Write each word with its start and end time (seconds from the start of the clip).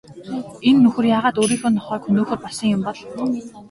Энэ 0.67 0.81
нөхөр 0.83 1.05
яагаад 1.17 1.39
өөрийнхөө 1.41 1.71
нохойг 1.73 2.01
хөнөөхөөр 2.03 2.43
болсон 2.43 2.67
юм 2.75 2.81
бол? 2.87 2.97